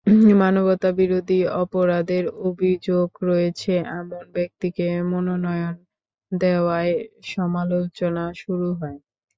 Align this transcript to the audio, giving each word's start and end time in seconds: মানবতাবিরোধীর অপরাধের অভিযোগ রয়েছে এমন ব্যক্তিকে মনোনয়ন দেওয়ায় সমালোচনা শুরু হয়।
মানবতাবিরোধীর 0.41 1.45
অপরাধের 1.63 2.25
অভিযোগ 2.43 3.07
রয়েছে 3.23 3.71
এমন 3.91 4.23
ব্যক্তিকে 4.35 4.87
মনোনয়ন 5.11 5.75
দেওয়ায় 6.31 6.93
সমালোচনা 7.31 8.23
শুরু 8.41 8.69
হয়। 8.79 8.97